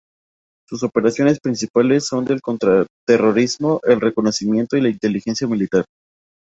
Sus 0.67 0.81
operaciones 0.81 1.39
principales 1.39 2.07
son 2.07 2.25
el 2.31 2.41
contraterrorismo, 2.41 3.81
el 3.83 4.01
reconocimiento 4.01 4.75
y 4.75 4.81
la 4.81 4.89
Inteligencia 4.89 5.45
militar. 5.45 5.85